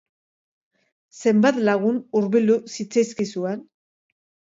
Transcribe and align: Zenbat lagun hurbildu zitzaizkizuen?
Zenbat 1.17 1.59
lagun 1.67 1.99
hurbildu 2.19 2.55
zitzaizkizuen? 2.77 3.61